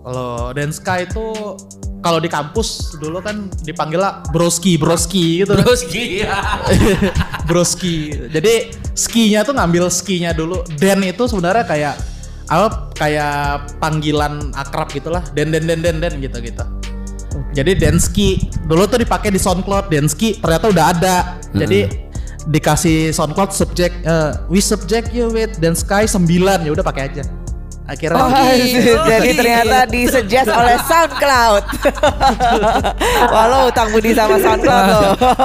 [0.05, 1.25] Kalau Denska itu
[2.05, 6.21] kalau di kampus dulu kan dipanggilnya broski broski gitu Broski.
[7.49, 11.97] broski jadi skinya tuh ngambil skinya dulu den itu sebenarnya kayak
[12.49, 15.21] apa kayak panggilan akrab gitulah.
[15.33, 16.65] Den den den den den gitu gitu
[17.55, 21.17] jadi denski dulu tuh dipakai di SoundCloud denski ternyata udah ada.
[21.55, 21.87] Jadi
[22.51, 26.29] dikasih SoundCloud subject eh, we subject you with dan sky 9
[26.61, 27.23] ya udah pakai aja
[27.85, 28.97] akhirnya Oh, gitu.
[28.99, 31.63] jadi ternyata disuggest oleh SoundCloud.
[33.33, 35.01] Walau utang budi sama SoundCloud loh.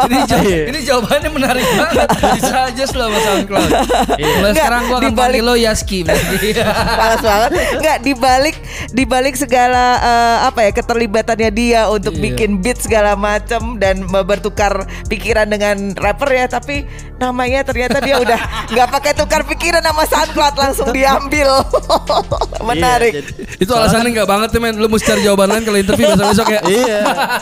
[0.06, 2.08] ini, jaw- ini jawabannya menarik banget.
[2.34, 3.70] Bisa aja selama SoundCloud.
[4.16, 5.98] Mulai sekarang gua akan dibalik- panggil lo Yaski.
[6.02, 7.50] Palas banget.
[7.76, 8.56] Enggak dibalik
[8.90, 12.22] dibalik segala eh, apa ya keterlibatannya dia untuk Iya.
[12.26, 16.84] bikin beat segala macam dan bertukar pikiran dengan rapper ya, tapi
[17.16, 21.60] namanya ternyata dia udah nggak pakai tukar pikiran sama SoundCloud langsung diambil.
[22.70, 23.12] Menarik.
[23.12, 24.74] Iya, jadi- Itu alasannya nggak banget tuh men.
[24.76, 26.60] Lu mesti cari jawaban lain kalau interview besok besok ya.
[26.80, 26.98] iya,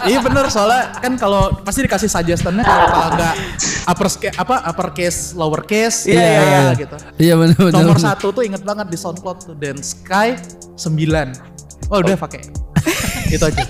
[0.06, 3.34] iya bener soalnya kan kalau pasti dikasih suggestionnya kalau kalau nggak
[3.88, 6.62] upper apa uppercase, lowercase, Iya, iya, iya.
[6.74, 6.96] gitu.
[7.16, 7.72] Iya benar benar.
[7.74, 8.06] Nomor benar.
[8.14, 10.36] satu tuh inget banget di SoundCloud tuh Dan Sky
[10.76, 12.44] 9 Oh udah pakai
[13.34, 13.64] Itu aja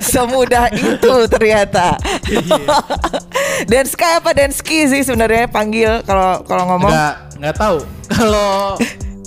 [0.00, 2.00] Semudah itu ternyata.
[2.24, 2.64] Iya.
[3.68, 6.88] Denski apa Denski sih sebenarnya panggil kalau kalau ngomong.
[6.88, 7.76] Nggak nggak tahu
[8.08, 8.80] Kalau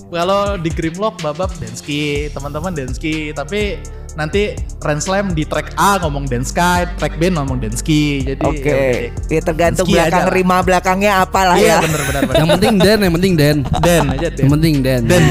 [0.08, 3.82] kalau di Grimlock babab Densky teman-teman Densky tapi
[4.14, 6.62] nanti Renslam di track A ngomong Densky
[6.96, 9.10] track B ngomong Densky jadi Oke, ya udah deh.
[9.28, 10.32] ya tergantung Densky belakang aja lah.
[10.32, 11.78] rima belakangnya apalah iya ya.
[11.82, 13.58] bener bener bener Yang penting Den, yang penting Den.
[13.82, 15.02] Den aja Den Yang penting Den.
[15.06, 15.24] Den.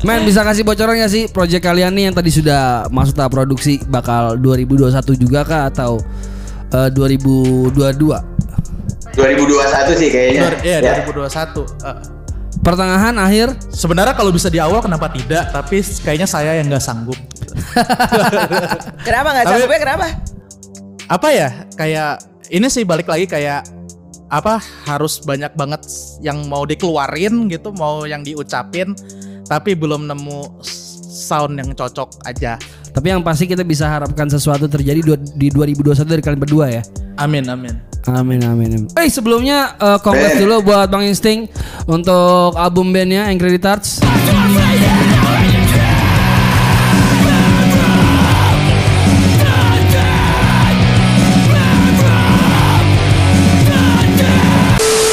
[0.00, 3.82] Men bisa kasih bocoran gak sih project kalian nih yang tadi sudah masuk tahap produksi
[3.84, 5.98] bakal 2021 juga kah atau
[6.70, 7.74] eh, 2022?
[9.10, 10.40] 2021 sih kayaknya.
[10.62, 11.02] Iya Ya.
[11.02, 11.96] 2021 Eh,
[12.68, 13.56] Pertengahan akhir?
[13.72, 17.16] Sebenarnya kalau bisa di awal kenapa tidak tapi kayaknya saya yang nggak sanggup.
[19.08, 20.06] Kenapa nggak Tapi- sanggupnya kenapa?
[21.08, 21.48] apa ya?
[21.72, 23.64] Kayak ini sih balik lagi kayak
[24.28, 25.80] apa harus banyak banget
[26.20, 28.92] yang mau dikeluarin gitu mau yang diucapin
[29.48, 30.60] tapi belum nemu
[31.08, 36.08] sound yang cocok aja Tapi yang pasti kita bisa harapkan sesuatu terjadi dua- di 2021
[36.08, 36.82] dari kalian berdua ya.
[37.16, 37.74] amin amin
[38.06, 38.68] Amin amin.
[38.78, 38.82] amin.
[38.96, 40.42] Eh sebelumnya eh, congrats Ben.
[40.42, 41.44] dulu buat Bang Insting
[41.84, 44.00] untuk album bandnya Angry Retards.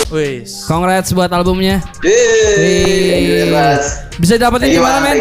[0.09, 1.81] wis Congrats buat albumnya.
[2.01, 4.05] Yeay, Mas.
[4.15, 5.17] Bisa didapetin di mana, men?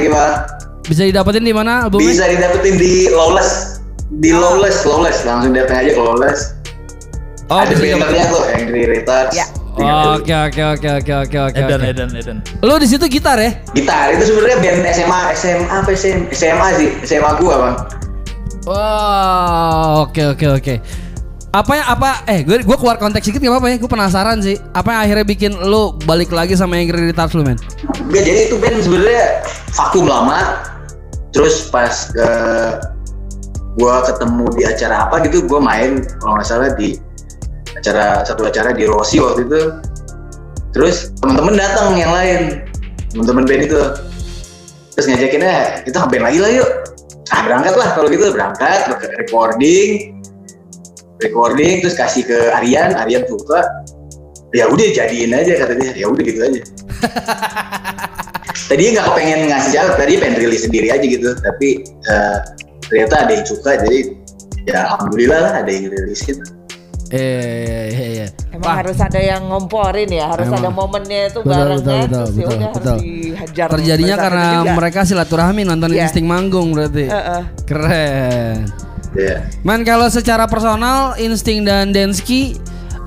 [0.85, 2.13] Bisa didapetin di mana albumnya?
[2.13, 3.81] Bisa didapetin di Lawless.
[4.21, 5.25] Di Lawless, Lawless.
[5.25, 6.41] Langsung datang aja ke Lawless.
[7.49, 9.37] Oh, Ada bannernya kok, Angry Retards.
[9.37, 9.47] Ya.
[9.75, 11.59] Oke oke oke oke oke oke.
[11.59, 11.91] Edan oke.
[11.91, 13.59] Edan Edan Lu di situ gitar ya?
[13.75, 17.77] Gitar itu sebenarnya band SMA, SMA apa SMA, SMA sih, SMA gua bang.
[18.71, 20.75] Wow, oke oke oke.
[21.55, 24.59] Apa yang apa eh gue gue keluar konteks dikit gak apa-apa ya gue penasaran sih
[24.75, 27.55] apa yang akhirnya bikin lu balik lagi sama Angry Retards lu men
[27.95, 29.25] Enggak, jadi itu band sebenarnya
[29.71, 30.39] vakum lama.
[31.35, 32.71] Terus pas eh,
[33.75, 36.95] gua ketemu di acara apa gitu, gua main kalau nggak salah di
[37.75, 39.63] acara satu acara di Rossi waktu itu.
[40.75, 42.63] Terus teman-teman datang yang lain,
[43.11, 43.83] teman-teman band itu.
[44.95, 46.71] Terus ngajakinnya kita ngeband lagi lah yuk.
[47.35, 50.15] Ah berangkat lah kalau gitu berangkat ke recording,
[51.19, 53.67] recording terus kasih ke Aryan, Aryan suka.
[54.55, 55.91] Ya udah jadiin aja kata dia.
[55.99, 56.63] Ya udah gitu aja.
[58.65, 62.37] tadinya nggak kepengen ngasih jalan tadi pengen rilis sendiri aja gitu tapi eh,
[62.85, 63.99] ternyata ada yang suka jadi
[64.65, 66.45] ya alhamdulillah lah ada yang rilis gitu
[67.13, 70.63] eh iya iya Emang Wah, harus ada yang ngomporin ya, harus Emang.
[70.63, 72.87] ada momennya itu Betul, barengnya, betul, betul, terus betul, yaudah betul.
[72.95, 73.67] harus dihajar.
[73.69, 74.73] terjadinya karena juga.
[74.73, 76.03] mereka silaturahmi nonton Iya.
[76.07, 77.43] Insting manggung berarti Heeh.
[77.67, 78.57] keren
[79.15, 82.57] ya Man kalau secara personal Insting dan Densky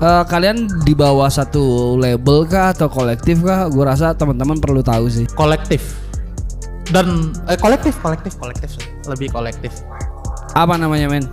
[0.02, 3.66] eh, kalian di bawah satu label kah atau kolektif kah?
[3.70, 5.26] Gue rasa teman-teman perlu tahu sih.
[5.34, 5.82] kolektif
[6.88, 8.84] dan eh, kolektif kolektif kolektif sih.
[9.04, 9.72] lebih kolektif
[10.56, 11.24] Apa namanya men?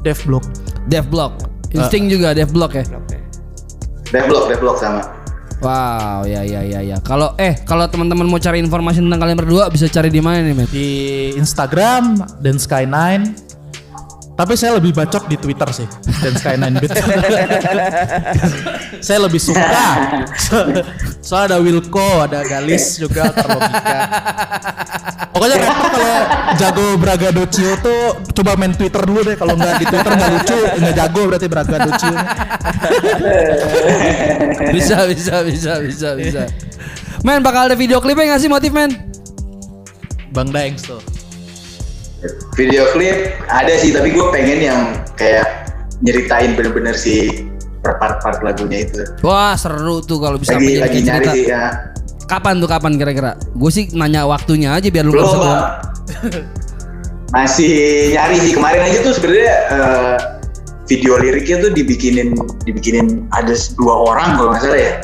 [0.00, 0.48] Dev Block
[0.88, 1.44] Dev Block.
[1.76, 2.84] Insting juga Dev Block ya.
[4.10, 5.20] develop develop sama
[5.60, 6.96] Wow, ya ya ya ya.
[7.04, 10.56] Kalau eh kalau teman-teman mau cari informasi tentang kalian berdua bisa cari di mana nih
[10.56, 10.64] men?
[10.72, 10.88] di
[11.36, 12.96] Instagram dan Sky9
[14.40, 15.84] tapi saya lebih bacot di Twitter sih
[16.24, 16.96] dan Sky9 bit
[19.04, 19.68] saya lebih suka.
[20.40, 20.56] So,
[21.20, 24.00] soalnya ada Wilco ada Galis juga Terlogika.
[25.36, 26.14] Pokoknya rapper kalau
[26.56, 29.36] jago Bragado Cio tuh coba main Twitter dulu deh.
[29.36, 32.16] Kalau nggak di Twitter nggak lucu nggak jago berarti Bragado Cio.
[34.72, 36.42] Bisa bisa bisa bisa bisa.
[37.20, 38.96] Men bakal ada video klipnya nggak sih motif men?
[40.32, 41.19] Bang Daeng tuh
[42.56, 44.80] video klip ada sih tapi gue pengen yang
[45.16, 45.72] kayak
[46.04, 47.44] nyeritain bener-bener si
[47.80, 49.00] per part-part lagunya itu.
[49.24, 51.32] Wah seru tuh kalau bisa lagi lagi nyari cerita.
[51.32, 51.64] sih ya.
[52.28, 53.32] Kapan tuh kapan kira-kira?
[53.56, 55.28] Gue sih nanya waktunya aja biar lu belum
[57.36, 57.72] masih
[58.12, 58.52] nyari sih.
[58.52, 60.16] Kemarin aja tuh sebenarnya eh,
[60.92, 62.36] video liriknya tuh dibikinin
[62.68, 64.94] dibikinin ada dua orang kalau nggak salah ya.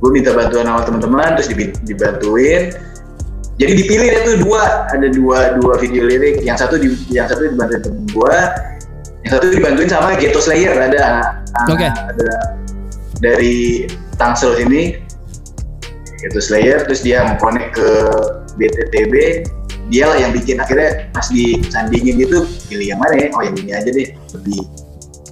[0.00, 1.48] Gue minta bantuan sama teman-teman terus
[1.86, 2.74] dibantuin
[3.60, 4.88] jadi dipilih deh tuh dua.
[4.88, 6.40] Ada dua dua video lirik.
[6.40, 8.36] Yang satu di, yang satu dibantuin temen gue
[9.20, 10.72] yang satu dibantuin sama Ghetto Slayer.
[10.72, 11.36] Ada
[11.68, 11.84] Oke.
[11.84, 12.30] ada
[13.20, 13.84] dari
[14.16, 14.96] Tangsel sini.
[16.24, 16.88] Ghetto Slayer.
[16.88, 17.88] Terus dia connect ke
[18.56, 19.44] BTTB
[19.90, 23.28] dia lah yang bikin akhirnya pas disandingin gitu pilih yang mana ya?
[23.36, 24.08] Oh yang ini aja deh.
[24.40, 24.60] Lebih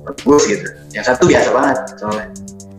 [0.04, 0.68] bagus gitu.
[0.92, 2.26] Yang satu biasa banget soalnya.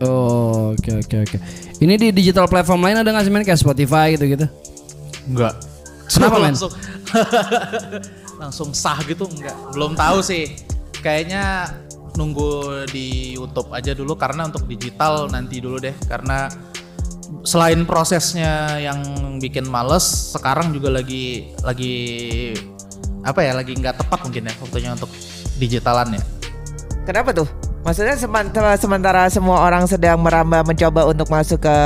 [0.06, 1.38] Oh, oke oke oke.
[1.82, 3.42] Ini di digital platform lain ada nggak sih men?
[3.42, 4.46] Kayak Spotify gitu-gitu?
[5.30, 5.54] Enggak.
[6.10, 6.46] Kenapa, men?
[6.52, 6.72] langsung
[8.42, 9.56] langsung sah gitu enggak.
[9.78, 10.58] Belum tahu sih.
[11.00, 11.70] Kayaknya
[12.18, 16.52] nunggu di YouTube aja dulu karena untuk digital nanti dulu deh karena
[17.48, 19.00] selain prosesnya yang
[19.40, 21.96] bikin males, sekarang juga lagi lagi
[23.24, 25.12] apa ya lagi nggak tepat mungkin ya waktunya untuk
[25.62, 26.24] digitalan ya.
[27.08, 27.48] Kenapa tuh?
[27.80, 31.78] Maksudnya sementara, sementara semua orang sedang merambah mencoba untuk masuk ke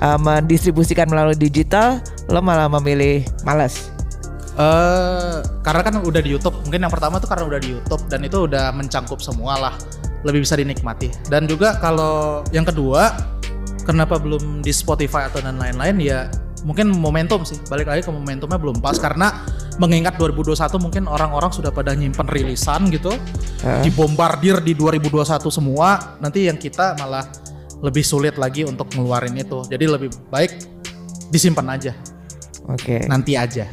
[0.00, 3.92] uh, mendistribusikan melalui digital, lo malah memilih malas.
[4.54, 6.54] Eh karena kan udah di YouTube.
[6.62, 9.74] Mungkin yang pertama tuh karena udah di YouTube dan itu udah mencangkup semua lah.
[10.24, 11.12] Lebih bisa dinikmati.
[11.28, 13.12] Dan juga kalau yang kedua,
[13.84, 16.30] kenapa belum di Spotify atau dan lain-lain ya
[16.64, 17.60] mungkin momentum sih.
[17.68, 19.44] Balik lagi ke momentumnya belum pas karena
[19.76, 23.12] mengingat 2021 mungkin orang-orang sudah pada nyimpen rilisan gitu.
[23.84, 26.16] Dibombardir di 2021 semua.
[26.24, 27.28] Nanti yang kita malah
[27.84, 29.60] lebih sulit lagi untuk ngeluarin itu.
[29.68, 30.52] Jadi lebih baik
[31.28, 31.92] disimpan aja.
[32.70, 33.04] Oke.
[33.04, 33.68] Nanti aja.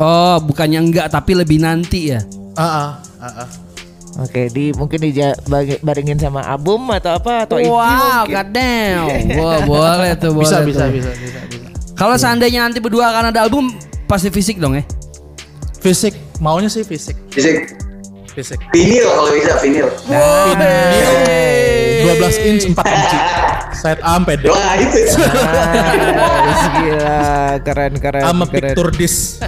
[0.00, 2.20] Oh, bukannya enggak tapi lebih nanti ya.
[2.56, 2.90] Ah, ah,
[3.22, 3.48] ah, ah.
[4.20, 8.34] Oke, di mungkin dibarengin sama album atau apa atau EP wow, mungkin.
[8.36, 9.08] god damn.
[9.40, 10.44] Wah, boleh tuh, boleh.
[10.44, 10.68] bisa, tuh.
[10.68, 11.68] bisa, bisa, bisa, bisa.
[11.96, 13.72] Kalau seandainya nanti berdua akan ada album,
[14.04, 14.84] pasti fisik dong ya.
[15.80, 16.12] Fisik,
[16.44, 17.72] maunya sih fisik, Fisik
[18.32, 18.58] fisik.
[18.72, 19.88] vinil kalau bisa vinil.
[20.08, 21.14] Vinyl
[22.16, 23.18] 12 inch 4 inci.
[23.72, 24.44] Side A sampai D.
[24.52, 25.00] Wah itu.
[26.42, 27.20] Nice, gila,
[27.64, 28.72] keren keren Sama keren.
[28.76, 29.40] picture disc.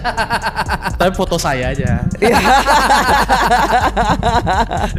[0.95, 2.01] Tapi foto saya aja.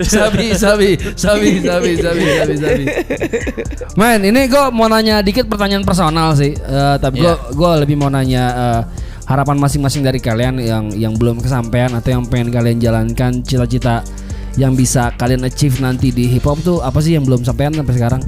[0.05, 2.83] sabi, sabi, sabi, sabi, sabi, sabi, sabi.
[3.97, 6.53] Man, ini gue mau nanya dikit pertanyaan personal sih.
[6.53, 8.81] Eh, tapi gue gue lebih mau nanya eh,
[9.25, 14.05] harapan masing-masing dari kalian yang yang belum kesampaian atau yang pengen kalian jalankan cita-cita
[14.55, 17.93] yang bisa kalian achieve nanti di hip hop tuh apa sih yang belum sampean sampai
[17.95, 18.21] sekarang?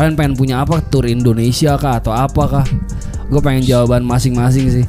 [0.00, 0.80] Kalian pengen punya apa?
[0.80, 2.64] Tour Indonesia kah atau apa kah?
[3.28, 4.88] Gue pengen jawaban masing-masing sih.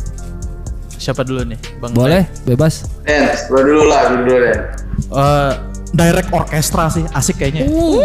[0.95, 1.91] Siapa dulu nih, Bang?
[1.91, 2.88] Boleh, bebas.
[3.04, 4.60] Den, lo dulu lah, lo dulu Den.
[5.12, 5.52] Eh,
[5.91, 7.67] direct orkestra sih, asik kayaknya.
[7.67, 8.00] Uh,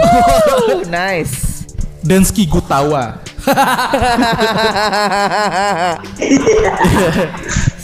[0.90, 1.71] nice.
[2.03, 3.23] Densky Gutawa.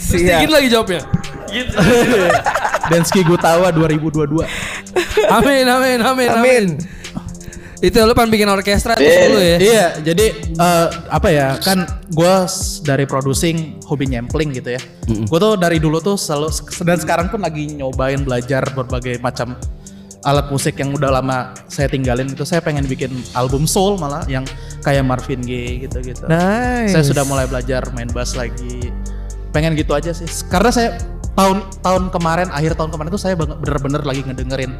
[0.03, 0.51] Siap.
[0.51, 0.99] lagi jawabnya.
[2.91, 4.43] Densky Gutawa 2022.
[5.31, 6.75] Amin, amin, amin, amin.
[6.75, 7.02] Amin.
[7.83, 9.57] Itu lu pengen bikin orkestra itu Eh, dulu ya.
[9.59, 11.59] Iya, jadi eh, apa ya?
[11.59, 12.33] Kan gue
[12.87, 14.81] dari producing hobi nyempling gitu ya.
[15.27, 16.47] Gue tuh dari dulu tuh selalu
[16.87, 19.59] dan sekarang pun lagi nyobain belajar berbagai macam
[20.23, 24.47] alat musik yang udah lama saya tinggalin itu saya pengen bikin album soul malah yang
[24.79, 26.23] kayak Marvin Gaye gitu-gitu.
[26.31, 26.95] Nice.
[26.95, 28.87] Saya sudah mulai belajar main bass lagi.
[29.51, 30.23] Pengen gitu aja sih.
[30.47, 30.95] Karena saya
[31.35, 34.71] tahun tahun kemarin akhir tahun kemarin tuh saya bener-bener lagi ngedengerin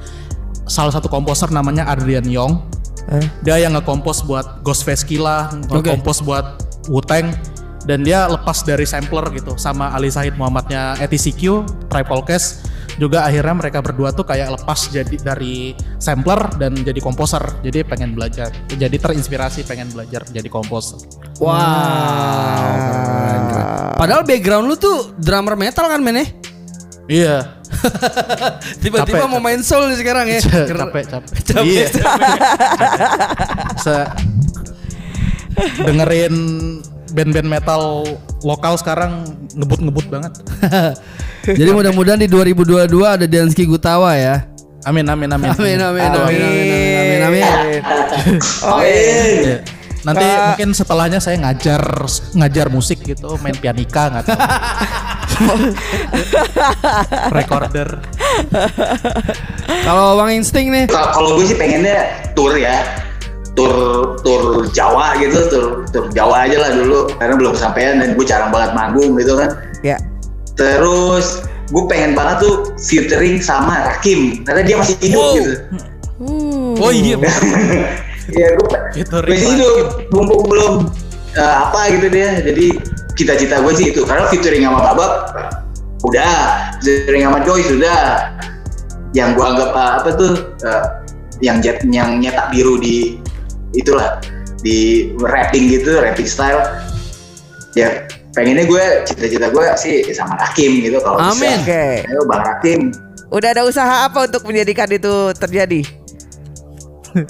[0.63, 2.63] salah satu komposer namanya Adrian Young.
[3.11, 3.25] Eh?
[3.43, 7.35] Dia yang ngekompos buat Ghostface Killah, ngekompos buat Wu-Tang
[7.83, 13.57] dan dia lepas dari sampler gitu sama Ali Sahid Muhammadnya ETCQ, Triple Cast juga akhirnya
[13.57, 17.41] mereka berdua tuh kayak lepas jadi dari sampler dan jadi komposer.
[17.65, 18.53] Jadi pengen belajar.
[18.69, 21.01] Jadi terinspirasi pengen belajar jadi komposer.
[21.41, 21.53] Wow.
[22.77, 23.41] keren.
[23.97, 26.25] Padahal background lu tuh drummer metal kan men ya?
[27.09, 27.37] Iya.
[28.80, 30.39] Tiba-tiba mau main soul nih sekarang ya.
[30.72, 31.39] Capek, capek.
[31.48, 31.88] Capek, Iya.
[33.78, 34.12] Se-
[35.80, 36.36] dengerin
[37.13, 38.04] band-band metal
[38.41, 39.22] lokal sekarang
[39.54, 40.34] ngebut-ngebut banget.
[41.60, 44.48] Jadi mudah-mudahan di 2022 ada Dansky Gutawa ya.
[44.84, 45.48] Amin amin amin.
[45.54, 47.43] Amin amin amin amin amin amin.
[48.84, 49.58] Iya.
[50.04, 51.80] Nanti mungkin setelahnya saya ngajar
[52.36, 54.39] ngajar musik gitu, main pianika nggak tahu.
[57.34, 57.88] Recorder.
[59.84, 60.84] Kalau Bang Insting nih.
[60.88, 62.84] Ka- Kalau gue sih pengennya tour ya,
[63.54, 63.74] tour
[64.22, 68.50] tour Jawa gitu, tour tour Jawa aja lah dulu, karena belum kesampaian dan gue jarang
[68.50, 69.50] banget manggung gitu kan.
[69.82, 69.98] Ya.
[70.54, 75.34] Terus gue pengen banget tuh featuring sama Rakim, karena dia masih hidup Wow.
[75.38, 75.52] gitu.
[76.80, 77.15] Oh iya.
[78.24, 79.76] Iya gue Featuring masih hidup,
[80.15, 80.74] mumpung belum
[81.36, 82.39] eh, apa gitu dia.
[82.39, 82.80] Jadi
[83.13, 85.12] cita-cita gue sih itu, karena featuring sama Babak
[86.04, 86.38] udah,
[86.84, 88.34] featuring sama Joy sudah.
[89.13, 90.32] Yang gue anggap eh, apa tuh
[90.65, 90.86] eh,
[91.45, 93.21] yang jet, yang nyetak biru di
[93.78, 94.17] itulah
[94.65, 96.65] di rapping gitu, rapping style.
[97.78, 101.62] Ya pengennya gue cita-cita gue sih sama Rakim gitu kalau Amin.
[101.62, 101.62] bisa.
[101.62, 101.86] Oke.
[102.10, 102.82] Ayo Bang Rakim.
[103.30, 106.02] Udah ada usaha apa untuk menjadikan itu terjadi?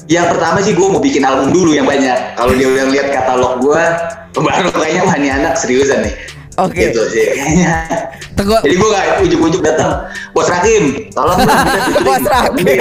[0.07, 2.39] Yang pertama sih gue mau bikin album dulu yang banyak.
[2.39, 3.83] Kalau dia udah lihat katalog gue,
[4.39, 6.15] baru kayaknya wah ini anak seriusan nih.
[6.61, 6.93] Oke.
[6.93, 7.75] Gitu sih kayaknya.
[8.33, 10.09] Jadi gue gak ujuk-ujuk datang.
[10.33, 11.37] Bos Rakim, tolong.
[12.07, 12.79] Bos Rakim.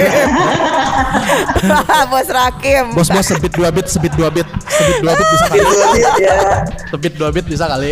[2.09, 2.85] Bos Rakim.
[2.93, 5.61] Bos bos sebit dua bit, sebit dua bit, sebit dua bit bisa kali.
[5.61, 6.35] Gitu, ya.
[6.89, 7.91] Sebit dua bit bisa kali.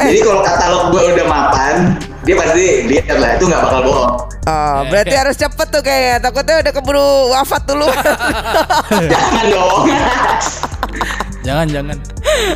[0.00, 1.76] Jadi kalau katalog gue udah mapan,
[2.24, 4.12] dia pasti lihat lah itu nggak bakal bohong.
[4.44, 6.16] Oh, berarti harus cepet tuh kayaknya.
[6.20, 7.88] Takutnya udah keburu wafat dulu.
[9.12, 9.84] Jangan dong.
[11.44, 11.96] Jangan jangan.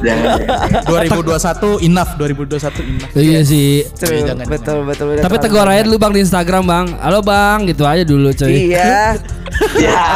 [0.00, 0.40] Jangan.
[0.88, 3.11] 2021 enough, 2021 enough.
[3.12, 3.85] Iya sih.
[3.92, 5.12] True, jangan, betul betul.
[5.12, 6.87] udah Tapi tegur aja dulu bang di Instagram bang.
[6.96, 8.72] Halo bang, gitu aja dulu cuy.
[8.72, 9.16] Iya.
[9.74, 10.07] Ya,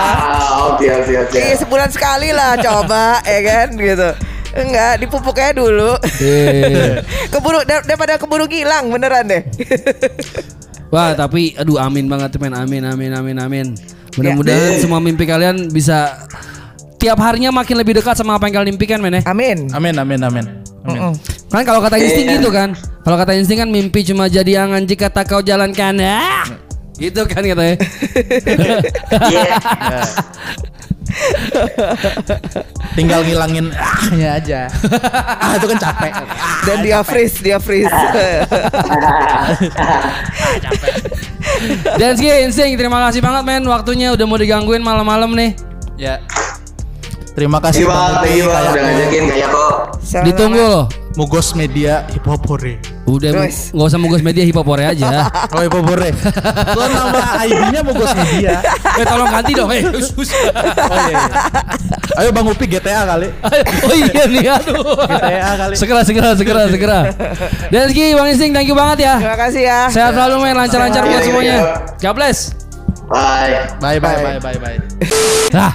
[0.71, 1.35] oke oke oke.
[1.35, 4.09] Iya sebulan sekali lah coba ya kan gitu.
[4.53, 5.97] Enggak, dipupuk aja dulu.
[6.21, 7.01] Iya.
[7.33, 9.43] keburu dar- daripada keburu ngilang beneran deh.
[10.93, 13.67] Wah tapi aduh amin banget men amin amin amin amin.
[14.13, 16.29] Mudah-mudahan semua mimpi kalian bisa
[17.01, 19.23] tiap harinya makin lebih dekat sama apa yang kalian impikan men ya.
[19.25, 19.73] Amin.
[19.73, 20.45] Amin amin amin.
[20.85, 21.17] Amin.
[21.49, 22.77] Kan kalau kata insting gitu kan.
[22.77, 25.97] Kalau kata insting kan mimpi cuma jadi angan jika tak kau jalankan.
[26.05, 26.45] Ah!
[27.01, 27.77] Gitu kan katanya.
[29.33, 29.57] Iya.
[32.93, 34.61] Tinggal ngilangin ahnya aja.
[35.45, 36.13] ah itu kan capek.
[36.67, 37.93] Dan dia freeze, dia freeze.
[42.01, 45.57] Dan Ski insting terima kasih banget men waktunya udah mau digangguin malam-malam nih.
[45.97, 46.21] Ya.
[47.33, 49.75] Terima kasih Terima Bang kasih Upi, bang udah kayak ngajakin kayak kok.
[50.29, 50.85] Ditunggu loh.
[51.17, 52.92] Mugos Media Hip Hopore.
[53.03, 53.75] Udah Terus.
[53.75, 55.27] nggak usah mugos media hip hopore aja.
[55.55, 56.15] Oh Hip Hopore.
[56.73, 58.63] Lo nama ID-nya Mugos Media.
[58.95, 59.69] eh tolong ganti dong.
[59.69, 60.31] Eh, sus.
[60.83, 61.11] Oh iya.
[61.11, 61.41] iya.
[62.17, 63.29] Ayo Bang Upi GTA kali.
[63.87, 65.03] oh iya nih aduh.
[65.03, 65.75] GTA kali.
[65.75, 66.99] Segera segera segera segera.
[67.69, 69.15] Dan Ski Bang Insting thank you banget ya.
[69.19, 69.79] Terima kasih ya.
[69.91, 71.57] Sehat selalu men lancar-lancar buat Iya, iya, semuanya.
[71.99, 72.39] God bless.
[73.11, 73.67] Bye.
[73.77, 74.25] Bye bye Bye.
[74.39, 74.79] bye bye bye.
[75.53, 75.73] Nah,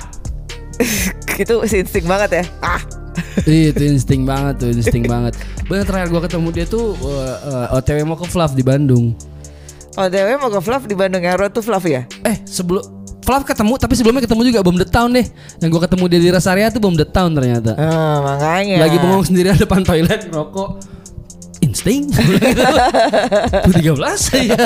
[1.37, 2.43] Itu insting banget ya.
[2.63, 2.81] Ah.
[3.71, 5.34] itu insting banget tuh, insting banget.
[5.65, 7.36] Bener terakhir gua ketemu dia tuh uh,
[7.71, 9.17] uh, OTW mau ke Fluff di Bandung.
[9.97, 11.34] OTW mau ke Fluff di Bandung ya.
[11.36, 12.06] Road to Fluff ya.
[12.25, 12.84] Eh, sebelum
[13.25, 15.25] Fluff ketemu tapi sebelumnya ketemu juga Bom The Town deh.
[15.60, 17.75] Yang gua ketemu dia di rest area tuh Bom The Town ternyata.
[17.75, 18.88] Ah, makanya.
[18.88, 20.80] Lagi bengong sendirian depan toilet rokok.
[21.77, 22.09] Insting.
[22.09, 23.93] Tuh 13
[24.49, 24.57] ya.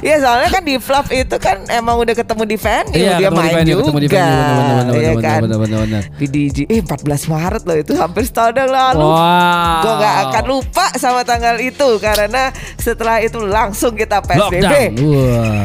[0.00, 3.36] Iya soalnya kan di Fluff itu kan emang udah ketemu di venue Iya, dia ketemu
[3.36, 3.80] di main venue, juga.
[3.84, 5.40] ketemu di venue, bener, bener, bener, Iya bener, kan?
[5.44, 6.02] bener, bener, bener.
[6.16, 9.04] Di DJ eh 14 Maret loh itu hampir setahun yang lalu.
[9.04, 9.82] Wow.
[9.84, 12.42] Gue gak akan lupa sama tanggal itu karena
[12.80, 14.64] setelah itu langsung kita PSBB.
[14.64, 14.92] Lockdown.
[15.04, 15.64] Wah.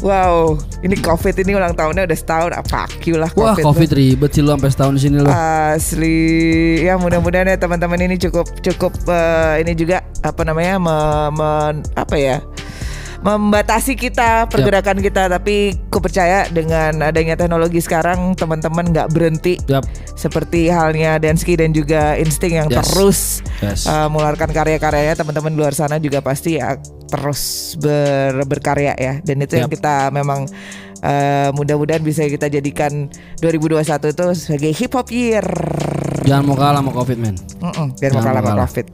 [0.02, 2.52] Wow, ini COVID ini ulang tahunnya udah setahun.
[2.56, 3.62] Apa you lah Wah, COVID.
[3.62, 5.30] Covid ribet sih lu sampai setahun di sini lu.
[5.30, 6.18] Asli
[6.82, 12.16] ya mudah-mudahan ya teman-teman ini cukup cukup eh, ini juga apa namanya me- me- apa
[12.18, 12.36] ya
[13.22, 19.86] membatasi kita pergerakan kita tapi ku percaya dengan adanya teknologi sekarang teman-teman nggak berhenti Yap.
[20.12, 22.78] seperti halnya Densky dan juga Insting yang Yes.
[22.82, 23.18] terus
[23.62, 23.86] Yes.
[23.86, 26.74] uh, mengeluarkan karya-karyanya teman-teman luar sana juga pasti ya
[27.06, 29.78] terus ber- berkarya ya dan itu yang Yap.
[29.78, 30.50] kita memang
[31.00, 33.06] uh, mudah-mudahan bisa kita jadikan
[33.38, 35.46] 2021 itu sebagai hip hop year
[36.22, 37.34] Jangan mau kalah sama Covid, men.
[37.58, 38.86] Mm-mm, biar Jangan mau kalah sama covid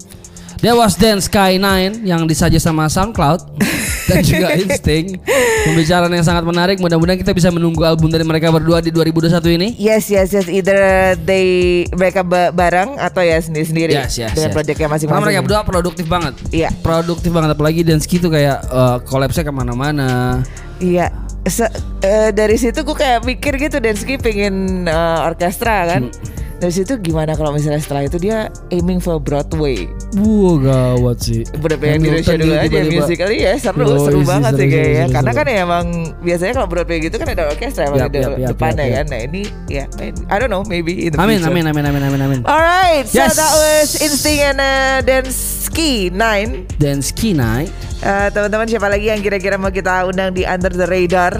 [0.58, 3.62] That was Dance Sky 9 yang disaji sama SoundCloud
[4.10, 5.22] dan juga Instinct.
[5.62, 6.82] Pembicaraan yang sangat menarik.
[6.82, 9.68] Mudah-mudahan kita bisa menunggu album dari mereka berdua di 2021 ini.
[9.78, 10.50] Yes, yes, yes.
[10.50, 10.80] Either
[11.22, 11.46] they
[11.94, 14.56] mereka ba- bareng atau ya sendiri-sendiri Yes, yes, dengan yes.
[14.56, 15.22] proyeknya masing-masing.
[15.22, 16.34] mereka berdua produktif banget.
[16.50, 16.74] Iya.
[16.82, 20.42] Produktif banget apalagi Densky tuh kayak uh, collabsnya ke mana-mana.
[20.82, 21.14] Iya.
[21.46, 21.70] Se-
[22.02, 26.10] eh, dari situ gue kayak mikir gitu Densky pengen eh, orkestra kan.
[26.10, 26.36] Hmm.
[26.58, 29.86] Dari situ gimana kalau misalnya setelah itu dia aiming for Broadway.
[30.18, 31.46] Wah gawat sih.
[31.54, 35.04] Udah pengen di Indonesia dulu gitu aja musically ya seru Yoi seru banget sih kayaknya.
[35.14, 35.86] Karena kan ya emang
[36.18, 39.04] biasanya kalau Broadway gitu kan ada orkestra emang di yap, yap, depannya kan.
[39.06, 39.86] Nah ini ya
[40.26, 41.54] I don't know maybe in the Amin, future.
[41.54, 42.40] amin, amin, amin, amin, amin.
[42.42, 43.38] Alright, so Yes.
[43.38, 47.70] that was Instinct and uh, Densky 9 Densky Night.
[47.98, 51.38] Eh, teman-teman siapa lagi yang kira-kira mau kita undang di Under the Radar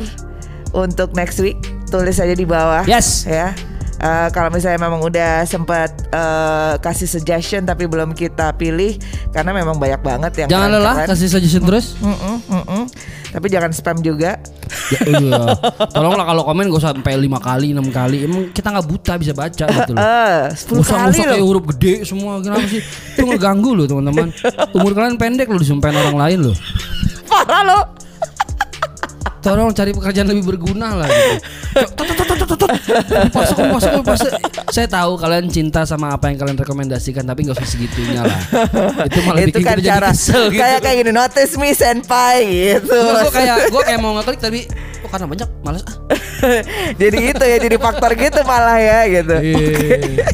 [0.70, 1.58] untuk next week?
[1.86, 2.86] Tulis aja di bawah.
[2.86, 3.26] Yes.
[3.26, 3.50] Ya.
[3.98, 8.94] Eh, kalau misalnya memang udah sempat eh, kasih suggestion tapi belum kita pilih
[9.34, 11.98] karena memang banyak banget yang Jangan lelah kasih suggestion terus.
[11.98, 12.82] Mm-mm, mm-mm.
[13.34, 14.38] Tapi jangan spam juga.
[14.88, 15.42] Ya, iya.
[15.90, 18.24] Tolonglah kalau komen gak usah sampai lima kali, enam kali.
[18.24, 20.00] Emang kita nggak buta bisa baca gitu loh.
[20.00, 22.80] Eh, 10 Usah kali usah kayak huruf gede semua kenapa sih?
[23.18, 24.30] Itu ngeganggu loh teman-teman.
[24.78, 26.56] Umur kalian pendek loh disumpahin orang lain loh.
[27.26, 27.97] Parah loh.
[29.38, 31.34] Tolong cari pekerjaan lebih berguna lah gitu.
[33.32, 34.30] Masuk, masuk, masuk.
[34.74, 38.40] Saya tahu kalian cinta sama apa yang kalian rekomendasikan tapi nggak usah segitunya lah.
[39.06, 40.60] Itu malah Itu bikin kan kita jadi cara kesel gitu.
[40.60, 42.98] kayak kayak gini notice me senpai gitu.
[42.98, 44.60] gue kayak gue kayak mau ngeklik tapi
[45.08, 45.96] kok karena banyak males ah.
[47.00, 49.36] jadi itu ya jadi faktor gitu malah ya gitu.
[49.40, 50.28] Iya.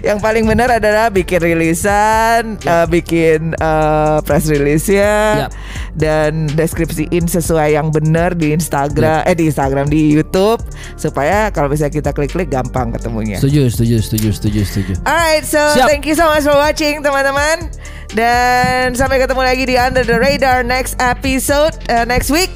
[0.12, 5.50] yang paling benar adalah bikin rilisan, eh, bikin eh, press release-nya Yap.
[5.96, 10.60] dan deskripsiin sesuai yang benar di Instagram, eh di Instagram, di YouTube
[11.00, 13.40] supaya kalau bisa kita klik-klik gampang ketemunya.
[13.40, 14.92] Setuju, setuju, setuju, setuju, setuju.
[15.08, 15.88] Alright, so Siap.
[15.88, 17.72] thank you so much for watching teman-teman
[18.10, 22.50] Dan sampai ketemu lagi di Under the Radar next episode uh, Next week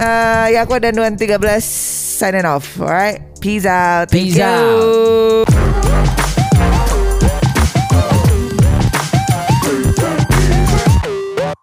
[0.00, 2.66] uh, Ya aku dan Duan 13 signing off.
[2.80, 4.08] Alright, peace out.
[4.08, 4.64] Thank Peace out.
[4.64, 5.69] you